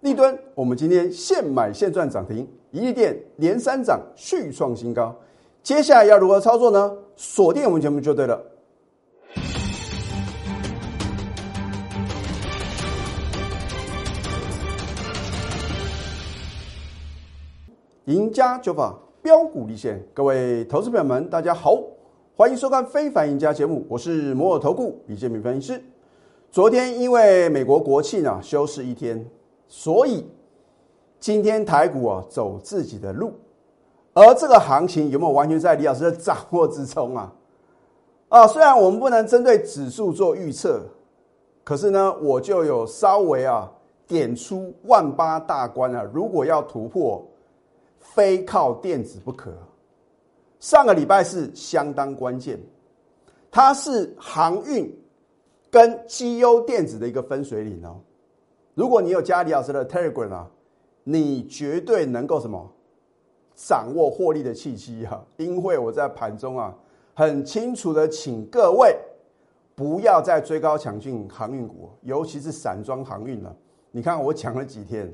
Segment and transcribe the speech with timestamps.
[0.00, 5.12] 立敦，我们今天现买现赚涨停，一利店连三涨续创新高。
[5.60, 6.96] 接下来要如何操作呢？
[7.16, 8.40] 锁定我们节目就对了。
[18.04, 21.76] 赢家九法标股立现，各位投资朋友们，大家好，
[22.36, 25.82] 欢迎收看《非凡赢家》节目，我是摩尔投顾李建明分析师。
[26.52, 29.28] 昨天因为美国国庆啊休市一天。
[29.68, 30.26] 所以
[31.20, 33.32] 今天台股啊走自己的路，
[34.14, 37.32] 而这个行情有没有完全在李老师的掌握之中啊？
[38.30, 40.82] 啊，虽然我们不能针对指数做预测，
[41.64, 43.70] 可是呢，我就有稍微啊
[44.06, 47.22] 点出万八大关啊，如果要突破，
[47.98, 49.52] 非靠电子不可。
[50.60, 52.58] 上个礼拜是相当关键，
[53.50, 54.92] 它是航运
[55.70, 57.96] 跟绩优电子的一个分水岭哦。
[58.78, 60.48] 如果你有加李老师的 Telegram 啊，
[61.02, 62.64] 你绝对能够什么
[63.56, 65.20] 掌握获利的契机啊！
[65.36, 66.72] 因为我在盘中啊，
[67.12, 68.96] 很清楚的请各位
[69.74, 73.52] 不要再追高抢进航运股，尤其是散装航运了。
[73.90, 75.12] 你看我讲了几天，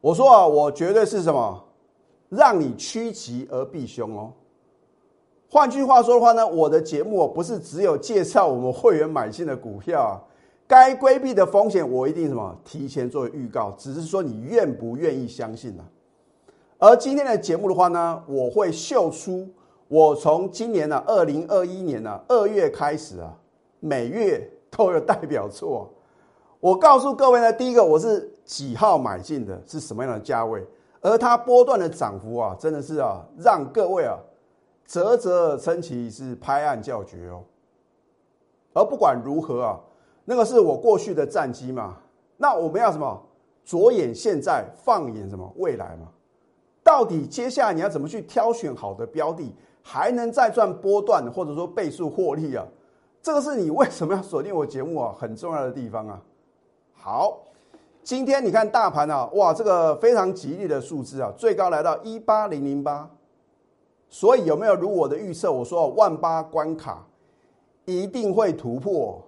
[0.00, 1.62] 我说啊，我绝对是什么
[2.30, 4.32] 让你趋吉而避凶哦。
[5.50, 10.18] 换句话说的话呢，我的节目不是只有介绍我们会员买进的股票。
[10.66, 15.84] 该规避的风险，我一定什么提前做预告，只是说你愿不愿意相信呢？
[16.78, 19.46] 而今天的节目的话呢，我会秀出
[19.88, 23.36] 我从今年呢二零二一年呢二月开始啊，
[23.80, 25.92] 每月都有代表作。
[26.60, 30.66] 我告诉各位呢，第一个我是几号买进的，是什么样的价位，
[31.02, 34.18] 而它波段的涨幅啊，真的是啊，让各位啊
[34.86, 37.44] 啧啧称奇，是拍案叫绝哦。
[38.72, 39.78] 而不管如何啊。
[40.24, 41.96] 那个是我过去的战机嘛？
[42.36, 43.22] 那我们要什么？
[43.64, 46.08] 着眼现在，放眼什么未来嘛？
[46.82, 49.50] 到底接下来你要怎么去挑选好的标的，
[49.82, 52.66] 还能再赚波段或者说倍数获利啊？
[53.22, 55.14] 这个是你为什么要锁定我节目啊？
[55.18, 56.20] 很重要的地方啊！
[56.92, 57.38] 好，
[58.02, 63.08] 今天你看大盘啊，哇，这个非常吉利的数字啊，最高来到一八零零八，
[64.10, 65.50] 所以有没有如我的预测？
[65.50, 67.06] 我说万八关卡
[67.86, 69.22] 一定会突破。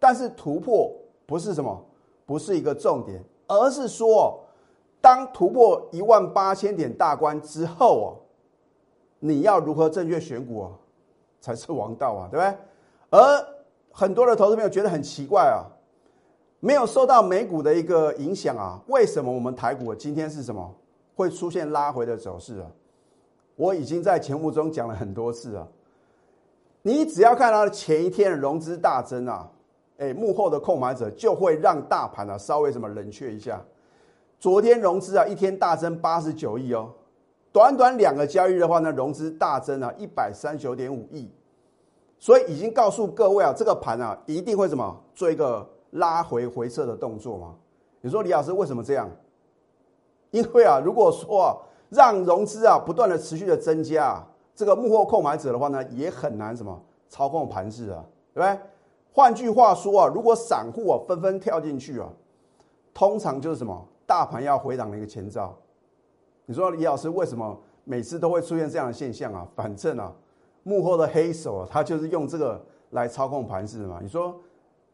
[0.00, 0.90] 但是突破
[1.26, 1.80] 不是什么，
[2.26, 4.40] 不是一个重点，而是说，
[5.00, 8.08] 当突破一万八千点大关之后哦，
[9.18, 10.70] 你要如何正确选股啊，
[11.40, 12.56] 才是王道啊，对不对？
[13.10, 13.46] 而
[13.92, 15.68] 很多的投资朋友觉得很奇怪啊，
[16.60, 20.74] 没有受到美股的一个影响啊，为什么我们台股今天是什么
[21.14, 22.66] 会出现拉回的走势啊？
[23.56, 25.68] 我已经在节目中讲了很多次啊，
[26.80, 29.46] 你只要看到前一天的融资大增啊。
[30.00, 33.62] 哎，幕后的控买者就会让大盘啊稍微什么冷却一下。
[34.38, 36.90] 昨天融资啊一天大增八十九亿哦，
[37.52, 41.30] 短短两个交易日的话呢，融资大增啊一百三十九点五亿，
[42.18, 47.54] 所以已经告诉各位啊，这个盘啊一定会什么做一个拉回回撤的动作嘛？
[48.00, 49.06] 你说李老师为什么这样？
[50.30, 51.56] 因为啊，如果说啊
[51.90, 54.24] 让融资啊不断的持续的增加，
[54.54, 58.02] 这个幕后控买者的话呢也很难什么操控盘势啊，
[58.32, 58.58] 对不对？
[59.12, 62.08] 换句话说啊，如果散户啊纷纷跳进去啊，
[62.94, 65.52] 通常就是什么大盘要回档的一个前兆。
[66.46, 69.46] 你说李老师为什么每次都会出现这样的现象啊？
[69.56, 70.12] 反正啊，
[70.62, 73.98] 幕后的黑手啊，他就是用这个来操控盘势嘛。
[74.00, 74.34] 你说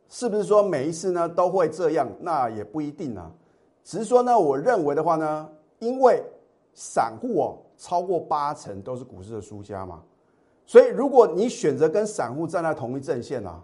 [0.08, 2.08] 是不是说每一次呢都会这样？
[2.20, 3.30] 那也不一定啊。
[3.84, 5.48] 只是说呢，我认为的话呢，
[5.78, 6.22] 因为
[6.72, 10.02] 散户哦超过八成都是股市的输家嘛，
[10.64, 13.62] 所以如果你选择跟散户站在同一阵线啊。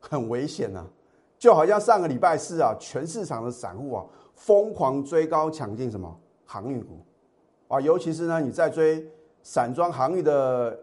[0.00, 0.84] 很危险呐，
[1.38, 4.04] 就好像上个礼拜四啊，全市场的散户啊
[4.34, 6.16] 疯狂追高抢进什么
[6.46, 6.98] 航运股
[7.66, 9.06] 啊，尤其是呢你在追
[9.42, 10.78] 散装航运的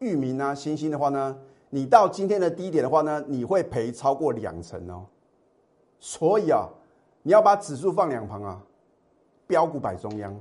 [0.00, 1.38] 域名啊、新兴的话呢，
[1.70, 5.06] 你到今天的低点的话呢，你会赔超过两成哦。
[5.98, 6.68] 所以啊，
[7.22, 8.60] 你要把指数放两旁啊，
[9.46, 10.38] 标股摆中央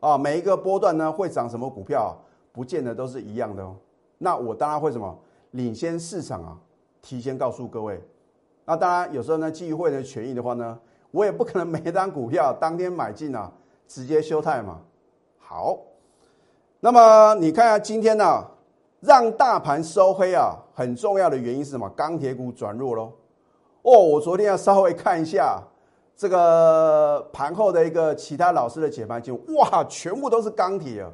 [0.00, 2.16] 啊，每一个波段呢会涨什么股票，
[2.52, 3.76] 不见得都是一样的哦。
[4.18, 5.18] 那我当然会什么
[5.52, 6.58] 领先市场啊。
[7.00, 8.02] 提前告诉各位，
[8.64, 10.78] 那当然有时候呢，基于会员的权益的话呢，
[11.10, 13.50] 我也不可能每一单股票当天买进啊，
[13.86, 14.80] 直接休泰嘛。
[15.38, 15.78] 好，
[16.80, 18.44] 那么你看下今天呢，
[19.00, 21.88] 让大盘收黑啊，很重要的原因是什么？
[21.90, 23.12] 钢铁股转弱喽。
[23.82, 25.62] 哦，我昨天要稍微看一下
[26.14, 31.10] 这个盘后的一个其他老师的解盘，就哇，全部都是钢铁啊，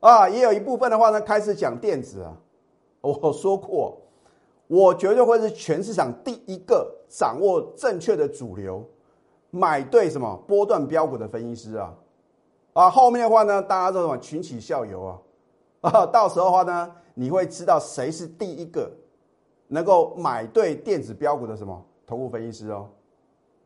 [0.00, 2.36] 啊，也有一部分的话呢，开始讲电子啊。
[3.00, 3.96] 我说过。
[4.68, 8.84] 我绝对会是全市场第一个掌握正确的主流，
[9.50, 11.94] 买对什么波段标股的分析师啊，
[12.72, 15.20] 啊，后面的话呢，大家都什么群起效尤啊，
[15.82, 18.90] 啊，到时候的话呢，你会知道谁是第一个
[19.68, 22.88] 能够买对电子标股的什么投顾分析师哦，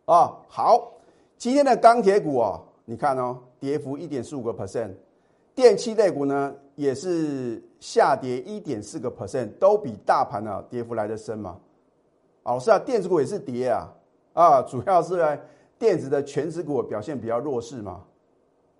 [0.04, 0.92] 啊，好，
[1.38, 4.92] 今天的钢铁股啊，你看哦，跌幅一点四五个 percent，
[5.54, 11.58] 电器类股呢也是下跌一点四个 percent，都比大盘呢跌幅来的深嘛，
[12.44, 13.88] 老师啊，电子股也是跌啊，
[14.32, 15.38] 啊，主要是呢。
[15.78, 18.02] 电子的全指股表现比较弱势嘛，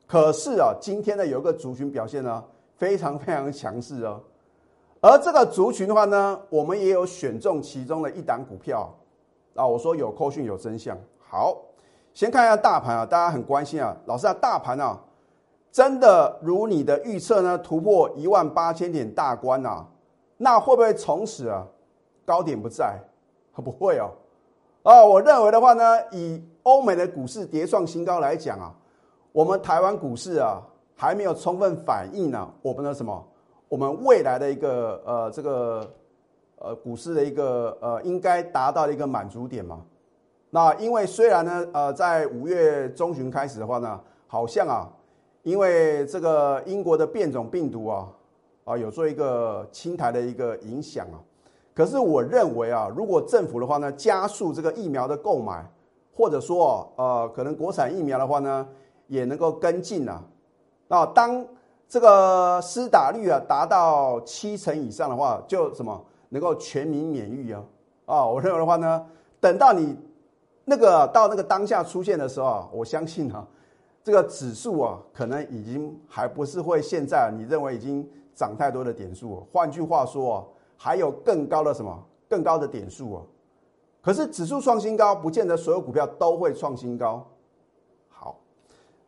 [0.07, 2.45] 可是啊，今天呢有一个族群表现呢
[2.77, 4.21] 非常非常强势哦，
[5.01, 8.95] 而这个族群的话呢，我们也有选中其中的一档股票
[9.55, 9.67] 啊。
[9.67, 10.95] 我说有扣讯有真相。
[11.19, 11.57] 好，
[12.13, 15.01] 先看一下大盘啊，大家很关心啊，老师啊，大盘啊，
[15.73, 19.87] 真的如你的预测呢，突破一万八千点大关啊，
[20.37, 21.67] 那会不会从此啊
[22.25, 22.99] 高点不在？
[23.53, 24.11] 不会哦。
[24.83, 28.75] 哦，我认为的话呢，以欧美的股市跌创新高来讲啊，
[29.33, 30.63] 我们台湾股市啊
[30.97, 33.23] 还没有充分反映呢我们的什么，
[33.69, 35.95] 我们未来的一个呃这个
[36.57, 39.83] 呃股市的一个呃应该达到的一个满足点嘛。
[40.49, 44.89] 那因为虽然呢呃在五月中旬开始的话呢，好像啊
[45.43, 48.09] 因为这个英国的变种病毒啊
[48.65, 51.19] 啊有做一个清台的一个影响啊。
[51.73, 55.65] 可是我认为啊，如果政府的话呢，加速这个疫苗的购买，
[56.15, 58.67] 或者说呃，可能国产疫苗的话呢，
[59.07, 60.23] 也能够跟进啊。
[60.89, 61.47] 那当
[61.89, 67.63] 这个施打率啊达到七成以上的话，就什么能够全民免疫啊？
[68.05, 69.07] 啊，我认为的话呢，
[69.41, 69.97] 等到你
[70.65, 73.47] 那个到那个当下出现的时候，我相信啊，
[74.11, 79.47] 这个指数啊，可能已经还不是会现在你认为已经涨太多的点数。
[79.53, 80.45] 换句话说啊。
[80.83, 81.95] 还有更高的什么？
[82.27, 83.23] 更高的点数哦。
[84.01, 87.23] 可是指数创新高，不见得所有股票都会创新高。
[88.09, 88.39] 好，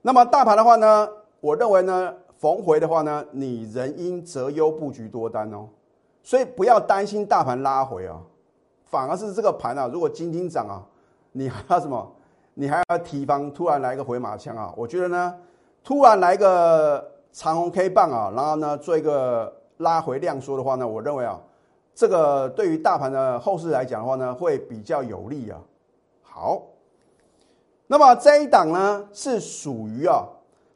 [0.03, 1.09] 那么大盘的话呢，
[1.41, 5.67] 我认为呢，逢回的话呢，你仍应择优布局多单哦。
[6.23, 8.21] 所以不要担心大盘拉回啊，
[8.85, 10.85] 反而是这个盘啊，如果今天涨啊，
[11.33, 12.13] 你还要什么？
[12.55, 14.73] 你还要提防突然来个回马枪啊。
[14.77, 15.35] 我觉得呢，
[15.83, 21.41] 突然来个长红 K 棒啊，然后呢做一个拉回量缩的话呢，我认为啊。
[21.95, 25.61] 这个对于大盘的后市来讲的话呢，会比较有利啊。
[26.23, 26.63] 好，
[27.87, 30.25] 那么这一档呢是属于啊，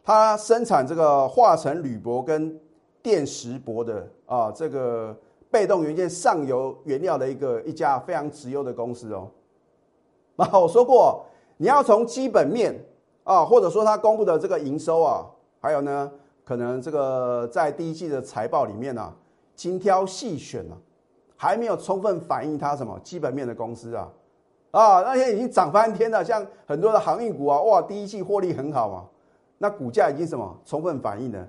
[0.04, 2.60] 它生产这个化成铝箔跟
[3.02, 5.16] 电石箔的啊，这个
[5.50, 9.30] 被动元件上游原料的一个一家非常直优的公司哦。
[10.36, 11.24] 那我说过，
[11.56, 12.74] 你要从基本面
[13.24, 15.26] 啊，或者说它公布的这个营收啊，
[15.60, 16.10] 还有呢，
[16.44, 19.12] 可能这个在第一季的财报里面呢，
[19.54, 20.76] 精挑细选呢。
[21.38, 24.10] 还没有充分反映它什么基本面的公司啊，
[24.70, 29.04] 啊，那些已经涨翻天了，像很多的航运股啊，哇，第一季获利很好嘛，
[29.58, 31.46] 那股价已经什么充分反映了，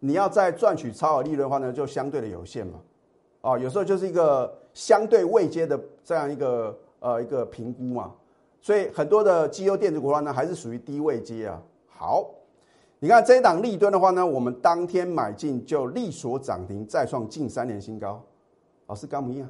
[0.00, 2.80] 你要再赚取超额利润的话呢，就相对的有限嘛，
[3.42, 8.12] 啊，有时候就是一个相对未接的这样一个呃一个评估嘛，
[8.60, 11.62] 所以很多的绩优电子股的话呢，还是属于低位接啊。
[11.86, 12.28] 好，
[12.98, 18.22] 你看这一档利吨的话呢，我们当天买进就力所涨停，再创近三年新高。
[18.86, 19.48] 老师刚不一样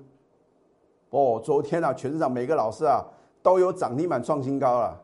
[1.10, 3.04] 哦，昨天啊，全市场每个老师啊
[3.42, 5.00] 都有涨停板创新高了，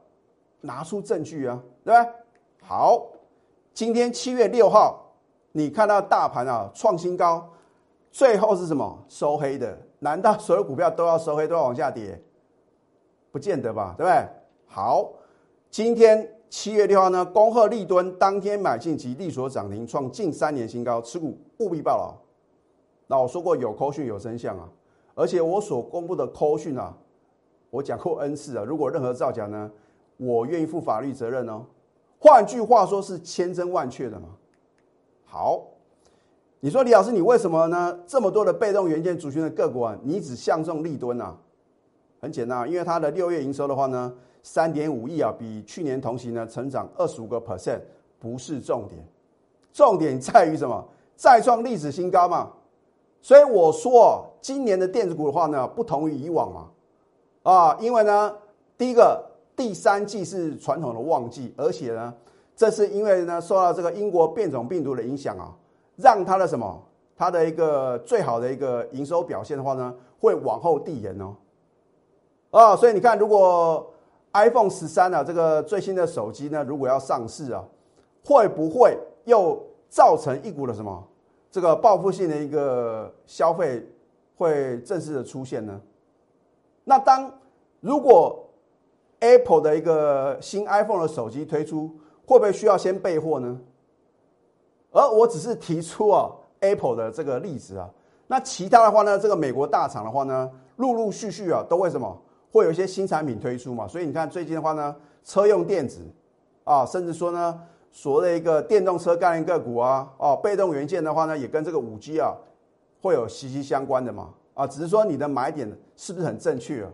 [0.61, 2.11] 拿出证据啊，对吧？
[2.63, 3.07] 好，
[3.73, 5.13] 今天七月六号，
[5.53, 7.49] 你看到大盘啊创新高，
[8.11, 9.79] 最后是什么收黑的？
[10.01, 12.23] 难道所有股票都要收黑，都要往下跌？
[13.35, 14.29] 不见得吧，对不对？
[14.69, 15.11] 好，
[15.69, 22.15] 今天七月六号呢，恭贺立敦当天买进及利所涨停，创近三年新高，持股务必报牢。
[23.09, 24.69] 那我说过有扣讯有真相啊，
[25.17, 26.97] 而且我所公布的扣讯啊，
[27.71, 29.69] 我讲过 N 次啊，如果任何造假呢，
[30.17, 31.65] 我愿意负法律责任哦。
[32.21, 34.29] 换句话说是千真万确的嘛。
[35.25, 35.61] 好，
[36.61, 37.99] 你说李老师你为什么呢？
[38.07, 41.37] 这么多的被动元件族群的个股啊，你只相中立敦啊？
[42.25, 44.11] 很简单，因为它的六月营收的话呢，
[44.43, 47.79] 三点五亿啊，比去年同期呢成长二十五个 percent，
[48.19, 48.99] 不是重点，
[49.75, 50.83] 重点在于什么？
[51.17, 52.51] 再创历史新高嘛。
[53.21, 56.71] 所以我说，今年的电子股的话呢，不同于以往嘛，
[57.43, 58.35] 啊，因为呢，
[58.79, 59.23] 第一个
[59.55, 62.15] 第三季是传统的旺季，而且呢，
[62.57, 65.55] 这是因为呢，受到这个英国变种病毒的影响啊，
[65.97, 66.83] 让它的什么，
[67.15, 71.35] 它的一个最好的一个营收表现的话呢，会往后递延哦，
[72.55, 73.85] 啊，所以你看，如果
[74.33, 77.65] iPhone 十三啊，这个最新的手机呢，如果要上市啊，
[78.25, 81.05] 会不会又造成一股的什么？
[81.51, 83.85] 这个报复性的一个消费
[84.37, 85.81] 会正式的出现呢？
[86.85, 87.29] 那当
[87.81, 88.49] 如果
[89.19, 91.89] Apple 的一个新 iPhone 的手机推出，
[92.25, 93.59] 会不会需要先备货呢？
[94.93, 96.31] 而我只是提出啊
[96.61, 97.91] Apple 的这个例子啊，
[98.29, 102.17] 那其他的话呢，这个美国大厂的话呢，陆陆续续啊，都会什么
[102.55, 103.89] 会有一些新产品推出嘛？
[103.89, 104.95] 所以你看最近的话呢，
[105.25, 106.01] 车用电子
[106.63, 112.33] 啊，甚至说呢，所谓的一个电动车概念个股啊，哦，被动元件的话呢，也跟这个五 G 啊，
[113.03, 114.33] 会有息息相关的嘛？
[114.55, 116.91] 啊，只是说你的买点是不是很正确啊？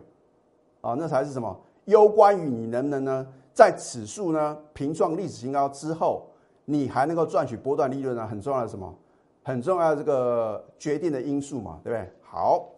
[0.81, 1.55] 啊，那才是什么？
[1.85, 6.27] 攸关于你能不能呢，在指数呢平创历史新高之后。
[6.65, 8.25] 你还能够赚取波段利润呢？
[8.25, 8.95] 很重要的什么？
[9.43, 12.09] 很重要的这个决定的因素嘛，对不对？
[12.21, 12.69] 好，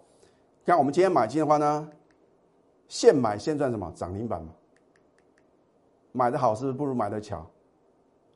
[0.65, 1.87] 看我们今天买进的话呢，
[2.93, 3.91] 现买现赚什么？
[3.95, 4.49] 涨停板嘛。
[6.11, 7.43] 买的好是不是不如买的巧？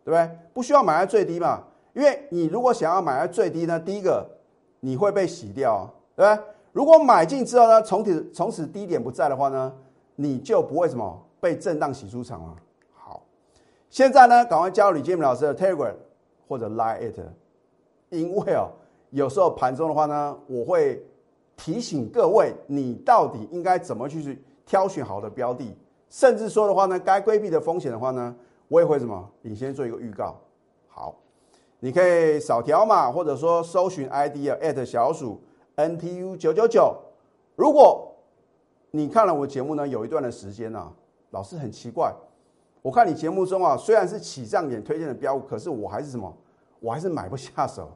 [0.03, 0.39] 对不对？
[0.51, 1.61] 不需要买在最低嘛，
[1.93, 4.27] 因为你如果想要买在最低呢，第一个
[4.79, 6.43] 你会被洗掉，对不对？
[6.71, 9.71] 如果买进之后呢，从此从此低点不在的话呢，
[10.15, 12.55] 你就不会什么被震荡洗出场了。
[12.95, 13.21] 好
[13.91, 15.93] 现在呢，赶快加入李建明老师的 Telegram
[16.47, 17.19] 或者 Line it，
[18.09, 18.71] 因为哦，
[19.11, 21.05] 有时候盘中的话呢，我会
[21.57, 25.75] 提醒各位，你到底应该怎么去挑选好的标的，
[26.09, 28.33] 甚至说的话呢，该规避的风险的话呢，
[28.69, 30.39] 我也会什么你先做一个预告。
[30.87, 31.15] 好，
[31.79, 35.41] 你可以扫条码，或者说搜寻 ID 啊，at 小鼠
[35.75, 36.95] NTU 九九九。
[37.55, 38.15] 如果
[38.91, 40.93] 你看了我节目呢，有一段的时间呢，
[41.31, 42.13] 老师很奇怪。
[42.83, 46.31] 我看你节目中啊，虽然是起涨点推荐的标，可是我还是什么？
[46.79, 47.89] 我还是买不下手。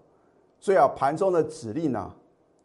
[0.59, 2.11] 所以啊，盘中的指令呢，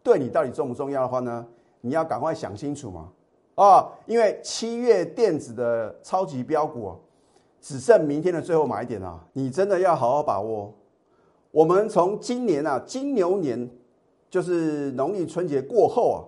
[0.07, 1.45] 对你到底重不重要的话呢，
[1.81, 3.09] 你要赶快想清楚嘛。
[3.57, 6.97] 啊，因为七月电子的超级标股啊，
[7.61, 10.73] 只剩明天的最后买点啊，你真的要好好把握。
[11.51, 13.69] 我们从今年啊，金牛年，
[14.31, 16.19] 就是农历春节过后啊，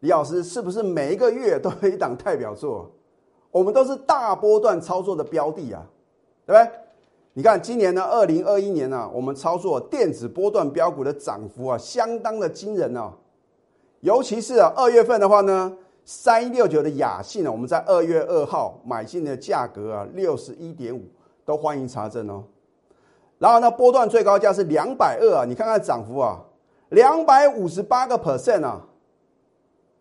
[0.00, 2.90] 李老师是不是每一个月都有一档代表作？
[3.52, 5.86] 我们都是大波段操作的标的啊，
[6.44, 6.78] 对不对？
[7.36, 13.12] 你看今年呢，二零二一年呢，我们操作电子波段标股的涨幅啊，相当的惊人哦。
[14.00, 21.02] 尤其是啊，二月份的话呢，三一六九的雅信呢，我们在二月二号买进的价格啊，六十一点五，
[21.44, 22.44] 都欢迎查证哦。
[23.38, 26.40] 然后呢，波段最高价是两百二啊，你看看涨幅啊，
[26.90, 28.80] 两百五十八个 percent 啊，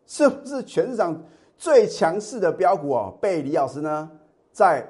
[0.06, 1.20] 是不是全市场？
[1.58, 4.10] 最强势的标股哦，被李老师呢
[4.52, 4.86] 在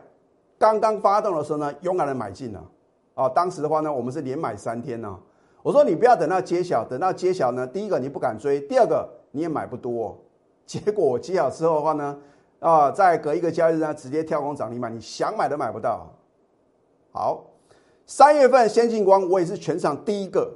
[0.64, 2.64] 刚刚发动的时候呢，勇敢的买进了
[3.16, 3.28] 啊。
[3.28, 5.20] 当时的话呢，我们是连买三天呢。
[5.62, 10.18] 我说你不要等到揭晓，等到揭晓呢，第一个你不敢追，第二个你也买不多。
[10.66, 12.18] 结果揭晓之后的话呢，
[12.62, 16.10] 啊，再隔一个交易日呢，直接跳空涨停板，你想买都买不到。
[17.12, 17.44] 好，
[18.06, 20.50] 三月份先进光我也是全场第一个，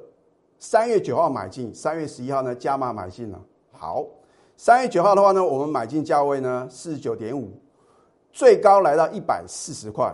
[0.58, 3.38] 三月九号买进，三月十一号呢加码买进了。
[3.74, 4.06] 好。
[4.56, 7.52] 三月九号的话呢，我们买进价位呢四十九点五，
[8.38, 10.14] 最高来到一百四十块。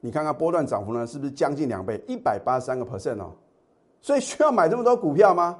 [0.00, 3.30] 你看看波段涨幅呢，是不是将近两倍，一百八十三个 percent 哦？
[4.00, 5.56] 所以需要买这么多股票吗？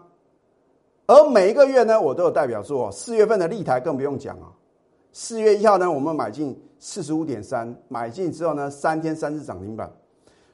[1.07, 2.91] 而每一个月呢，我都有代表作。
[2.91, 4.51] 四月份的立台更不用讲啊。
[5.13, 9.89] 四月一号呢，我们买进四十五点三，买进之后呢，三天三次涨停板，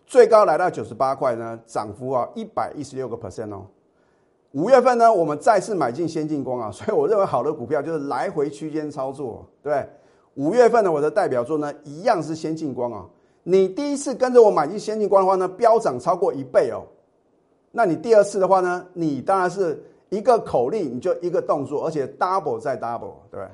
[0.04, 3.66] 最高来到九十八块呢，涨幅啊一百一十六个 percent 哦。
[4.52, 9.88] 五月份呢，我们再次买进先进光啊，所以我认为好的股票就是来回区间操作，对
[10.40, 13.04] 五月份呢，我的代表作呢一样是先进光啊。
[13.42, 16.80] 你第一次跟着我买进先进光的话呢，飙涨超过一倍哦。
[17.72, 19.78] 那你第二次的话呢，你当然是
[20.08, 23.46] 一个口令，你就一个动作，而且 double 再 double，对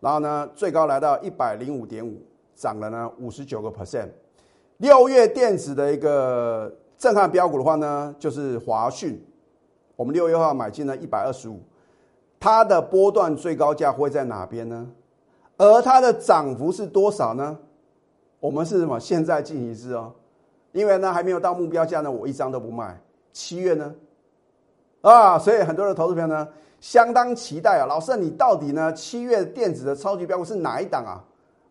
[0.00, 2.20] 然后呢，最高来到一百零五点五，
[2.56, 4.08] 涨了呢五十九个 percent。
[4.78, 9.24] 六月电子的一个震撼标股的话呢，就是华讯。
[9.94, 11.60] 我们六月号买进了一百二十五，
[12.40, 14.88] 它的波段最高价会在哪边呢？
[15.58, 17.58] 而它的涨幅是多少呢？
[18.40, 19.00] 我们是什么？
[19.00, 20.12] 现在进行式哦，
[20.72, 23.00] 因为呢还没有到目标价呢，我一张都不卖。
[23.32, 23.94] 七月呢？
[25.00, 26.48] 啊，所以很多的投资朋友呢
[26.80, 31.24] 相当期待啊，老师你到底呢七月电子的超级标股是哪一档啊？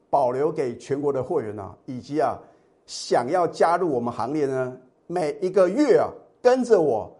[0.09, 2.37] 保留给全国的会员啊，以及啊
[2.85, 4.75] 想要加入我们行列呢，
[5.07, 6.09] 每一个月啊
[6.41, 7.11] 跟着我。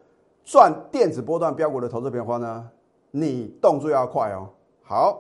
[0.47, 2.69] 赚电子波段标股的投资变化呢？
[3.09, 4.47] 你动作要快哦。
[4.83, 5.19] 好，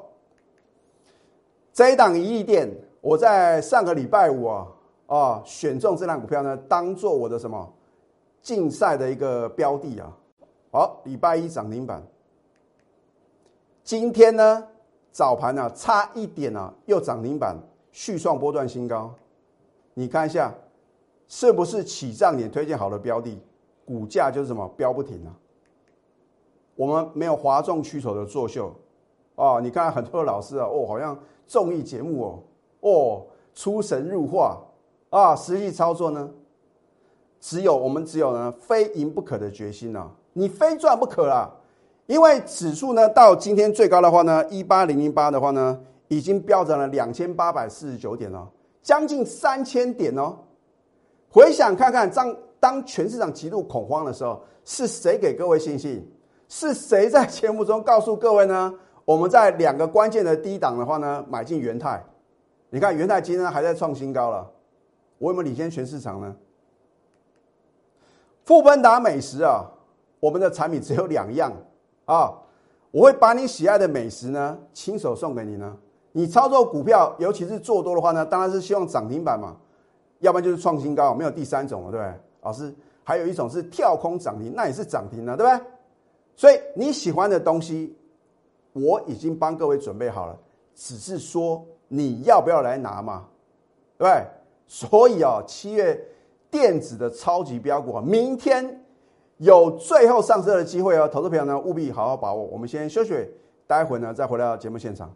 [1.75, 4.67] 这一档一亿店，我在上个礼拜五啊
[5.07, 7.69] 啊选中这档股票呢，当做我的什么
[8.41, 10.09] 竞赛的一个标的啊。
[10.71, 12.01] 好，礼拜一涨停板，
[13.83, 14.65] 今天呢
[15.11, 17.57] 早盘呢差一点呢又涨停板
[17.91, 19.13] 续创波段新高，
[19.93, 20.53] 你看一下
[21.27, 23.37] 是不是起涨点推荐好的标的？
[23.83, 25.29] 股价就是什么飙不停啊！
[26.75, 28.73] 我们没有哗众取宠的作秀
[29.35, 29.59] 啊！
[29.59, 31.15] 你看很多老师啊，哦，好像
[31.47, 32.39] 综艺节目哦，
[32.81, 34.61] 哦，出神入化
[35.09, 36.29] 啊，实际操作呢，
[37.39, 41.51] 只有我们只有呢非赢不可的决心呢，你非赚不可啦。
[42.07, 48.47] 因为指数呢到今天最高的话呢，一八零零八的话呢，已经飙涨了两千八百四十九点了，
[48.83, 50.37] 将近三千点哦。
[51.29, 56.07] 回想看看，当当全市场极度恐慌的时候，是谁给各位信心？
[56.47, 58.71] 是谁在节目中告诉各位呢？
[59.05, 62.03] 我们在两个关键的低档的话呢，买进元泰。
[62.69, 64.51] 你看元泰今天还在创新高了，
[65.19, 66.35] 我有没有领先全市场呢？
[68.43, 69.63] 富奔达美食啊，
[70.19, 71.53] 我们的产品只有两样。
[72.05, 72.31] 啊，
[72.91, 75.75] 我会把你喜爱的美食呢，亲手送给你呢。
[76.11, 79.55] 你操作股票，尤其是做多的话呢，当然是希望涨停板嘛，
[80.19, 82.13] 要不然就是创新高，没有第三种了，对不对？
[82.41, 85.65] 老师，还有一种是跳空涨停，那也是涨停了，对不对？
[86.35, 87.97] 所以你喜欢的东西，
[88.75, 90.37] 我已经帮各位准备好了，
[90.75, 93.25] 只是说你要不要来拿嘛，
[93.97, 94.23] 对不对？
[94.67, 95.97] 所以啊，七月
[96.51, 98.81] 电子的超级标股，明天。
[99.39, 102.41] 有最后上车的机会哦，投资朋友呢务必好好把握。
[102.45, 103.13] 我们先休息，
[103.67, 105.13] 待会呢再回到节目现场。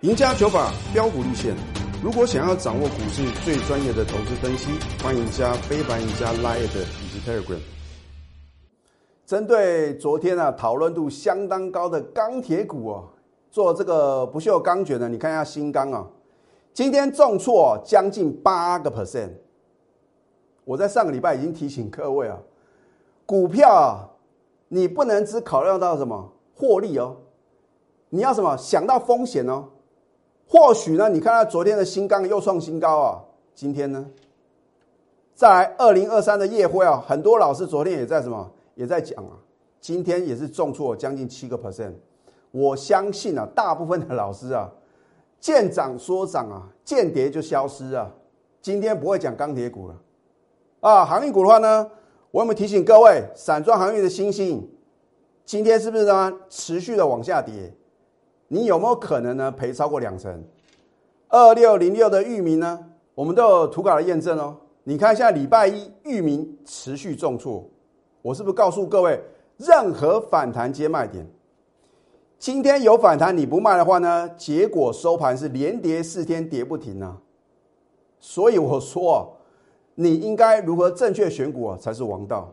[0.00, 1.54] 赢家九法标股立线，
[2.02, 4.68] 如果想要掌握股市最专业的投资分析，
[5.00, 7.60] 欢迎加非凡、赢家 Line 以及 Telegram。
[9.26, 13.04] 针对昨天啊讨论度相当高的钢铁股哦，
[13.50, 16.06] 做这个不锈钢卷的，你看一下新钢啊，
[16.74, 19.30] 今天重挫将近八个 percent。
[20.64, 22.38] 我在上个礼拜已经提醒各位啊。
[23.26, 24.10] 股票啊，
[24.68, 27.16] 你不能只考虑到什么获利哦，
[28.10, 29.64] 你要什么想到风险哦。
[30.46, 34.06] 或许呢，你看到昨天的新钢又创新高啊，今天呢，
[35.34, 39.32] 在二零二三的夜会啊，很多老师昨天也在什么也在讲啊，
[39.80, 41.92] 今天也是重挫将近七个 percent。
[42.50, 44.70] 我相信啊，大部分的老师啊，
[45.40, 48.10] 见涨说涨啊，见跌就消失啊，
[48.62, 50.00] 今天不会讲钢铁股了
[50.80, 51.90] 啊，航运股的话呢？
[52.30, 54.68] 我有没有提醒各位，散装航运的星星，
[55.44, 57.72] 今天是不是呢持续的往下跌？
[58.48, 60.44] 你有没有可能呢赔超过两成？
[61.28, 64.56] 二六零六的域名呢，我们都有图稿的验证哦。
[64.82, 67.68] 你看一下礼拜一域名持续重挫，
[68.24, 69.20] 我是不是告诉各位，
[69.58, 71.28] 任何反弹皆卖点？
[72.38, 77.20] 今天有反弹你不卖的话呢，结果收盘是连跌四天跌不停啊。
[78.18, 79.36] 所以我说。
[79.96, 82.52] 你应该如何正确选股啊，才是王道。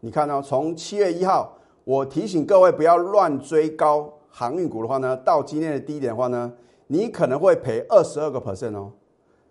[0.00, 0.42] 你看呢？
[0.44, 6.52] 从七月一号，我提醒各位不要乱追高航运股的话呢，到今天的低点的话呢，
[6.88, 8.92] 你可能会赔二十二个 percent 哦。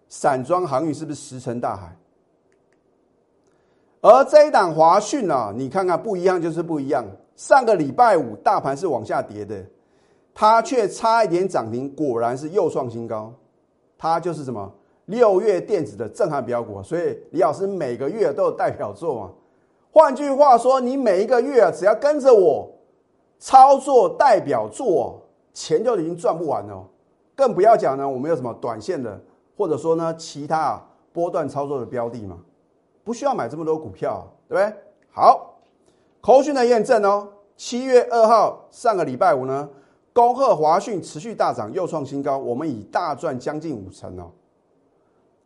[0.08, 1.98] 散装航运是不是石沉大海？
[4.04, 7.06] 而这一档华讯啊，你看看不一样就是不一样。
[7.38, 9.66] 上个礼拜五大盘是往下跌的，
[10.34, 13.34] 它却差一点涨停，果然是又创新高。
[13.98, 14.70] 它就是什么？
[15.06, 19.32] 六月电子的震撼标股，所以李老师每个月都有代表作嘛。
[19.90, 22.70] 换句话说，你每一个月啊只要跟着我
[23.40, 25.22] 操作代表作，
[25.54, 26.86] 钱就已经赚不完了。
[27.36, 29.18] 更不要讲呢，我们有什么短线的，
[29.56, 30.78] 或者说呢其他
[31.14, 32.38] 波段操作的标的嘛，
[33.04, 34.78] 不需要买这么多股票，对不对？
[35.12, 35.56] 好，
[36.22, 37.28] 口讯的验证哦。
[37.56, 39.70] 七月二号上个礼拜五呢，
[40.12, 44.32] 恭贺华讯持续大涨，又创新高，我们已大赚将近五成哦。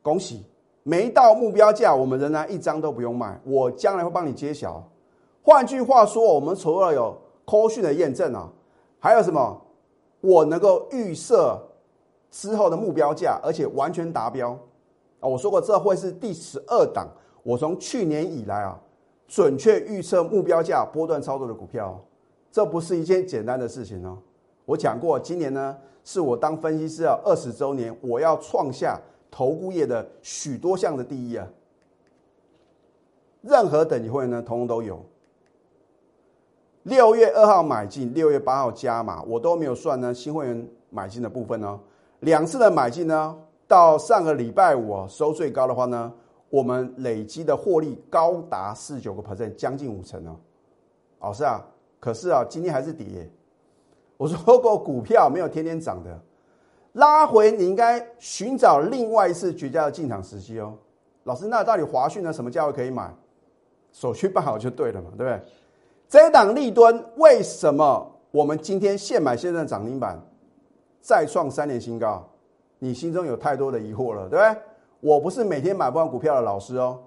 [0.02, 0.46] 恭喜，
[0.84, 3.40] 没到目标价，我们仍然一张都不用卖。
[3.44, 4.82] 我将来会帮你揭晓。
[5.44, 7.16] 换句话说，我们除了有
[7.46, 8.50] 科讯的验证啊，
[9.00, 9.62] 还有什么？
[10.22, 11.62] 我能够预设
[12.32, 14.52] 之后的目标价，而且完全达标
[15.20, 15.28] 啊！
[15.28, 17.08] 我说过，这会是第十二档。
[17.48, 18.78] 我从去年以来啊，
[19.26, 21.98] 准确预测目标价波段操作的股票，
[22.52, 24.18] 这不是一件简单的事情哦。
[24.66, 29.00] 我讲过，今年呢是我当分析师啊二十周年，我要创下。
[29.30, 31.46] 投顾业的许多项的第一啊，
[33.42, 35.06] 任何等级会员呢，通通都有。
[36.84, 41.80] 六月二号买进，六月八号加码，我都没有算呢新会员买进的部分呢。
[42.22, 46.12] 两次的买进呢，到上个礼拜五收最高的话呢，
[46.50, 50.36] 我们累积的获利高达四九个 percent，将近五成哦。
[51.20, 51.66] 老师啊，
[52.00, 53.30] 可是啊，今天还是跌。
[54.18, 56.20] 我说过，股票没有天天涨的。
[56.94, 60.76] 拉回，你应该寻找另外一次绝佳的进场时机哦。
[61.26, 62.32] 老师，那到底华讯呢？
[62.34, 63.14] 什么价位可以买？
[63.92, 65.42] 手续办好就对了嘛，对不对？
[66.08, 70.18] 这一档立敦为什么我们今天现买现在涨停板
[71.02, 72.28] 再创三年新高？
[72.80, 74.62] 你心中有太多的疑惑了，对不对？
[75.00, 77.00] 我不是每天买不完股票的老师哦。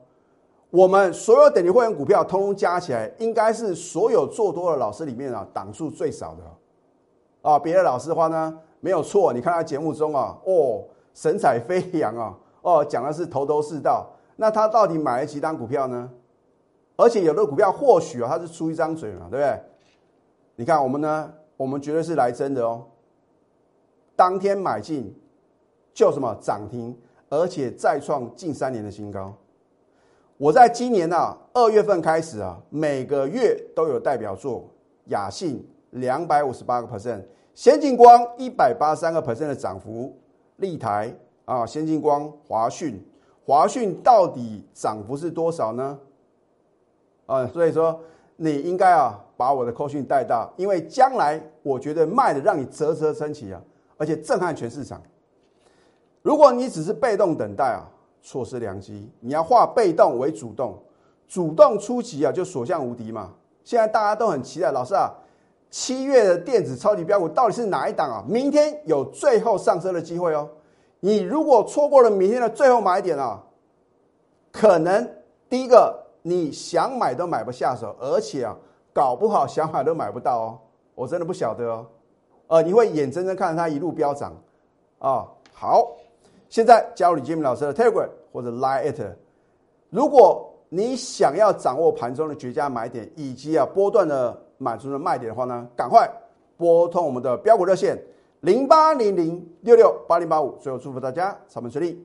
[0.70, 7.59] 我们所有等级会员股票通通加起来，应该是所有做多的老师里面啊，档数最少的啊。
[7.59, 8.59] 别的老师的话呢？
[8.83, 14.07] 没有错，你看他节目中啊，哦，神采飞扬啊，哦，讲的是头头是道。
[14.37, 16.11] 那他到底买了几单股票呢？
[16.96, 19.61] 而且有的股票或许啊，他是出一张嘴嘛，对不对？
[20.57, 22.85] 你看我们呢，我们绝对是来真的哦。
[24.16, 25.14] 当天买进
[25.92, 26.96] 就什么涨停，
[27.30, 29.34] 而且再创近三年的新高。
[30.36, 34.68] 我在今年啊二月份开始啊，每个月都有代表作，
[35.06, 37.22] 雅信两百五十八个 percent，
[37.54, 40.18] 先进光一百八十三个 percent 的涨幅，
[40.56, 41.14] 立台
[41.44, 43.00] 啊，先进光、华讯，
[43.46, 45.98] 华讯到底涨幅是多少呢？
[47.26, 48.00] 啊，所以说
[48.36, 53.62] 你应该啊把我的扣讯带到，因为将来我觉得卖的让你啧啧称奇啊，
[53.96, 55.00] 而且震撼全市场。
[56.22, 57.87] 如果你只是被动等待啊。
[58.22, 60.78] 错失良机，你要化被动为主动，
[61.26, 63.30] 主动出击啊，就所向无敌嘛。
[63.64, 65.11] 现在大家都很期待，老师啊，
[65.70, 68.22] 七月的电子超级标股到底是哪一档啊？
[68.28, 70.46] 明天有最后上车的机会哦。
[71.00, 73.42] 你如果错过了明天的最后买点啊，
[74.52, 75.11] 可能
[75.48, 78.54] 第一个你想买都买不下手，而且啊，
[78.92, 80.59] 搞不好想买都买不到哦。
[80.94, 81.87] 我真的不晓得哦，
[82.48, 84.35] 呃，你会眼睁睁看着它一路飙涨
[84.98, 85.26] 啊。
[85.54, 85.96] 好。
[86.50, 89.00] 现在加入李建明老师的 Telegram 或者 Line it，
[89.88, 96.10] 如果你想要掌握盘中的绝佳买点以及啊波段的满足的卖点的话呢，赶快
[96.56, 97.96] 拨通我们的标股热线
[98.40, 100.56] 零八零零六六八零八五。
[100.60, 102.04] 最后祝福大家操盘顺利，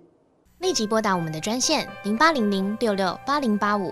[0.59, 3.91] 立即拨打我们的专线零八零零六六八零八五。